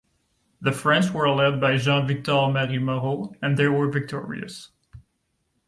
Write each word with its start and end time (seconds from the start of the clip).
The 0.59 0.71
French 0.71 1.11
were 1.11 1.29
led 1.29 1.61
by 1.61 1.77
Jean 1.77 2.07
Victor 2.07 2.47
Marie 2.47 2.79
Moreau, 2.79 3.35
and 3.39 3.55
they 3.55 3.67
were 3.67 3.87
victorious. 3.87 4.71